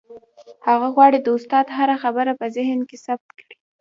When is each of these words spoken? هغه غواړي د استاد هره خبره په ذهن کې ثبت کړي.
هغه 0.67 0.87
غواړي 0.95 1.17
د 1.21 1.27
استاد 1.37 1.65
هره 1.77 1.95
خبره 2.03 2.31
په 2.39 2.45
ذهن 2.55 2.79
کې 2.89 2.97
ثبت 3.05 3.29
کړي. 3.39 3.55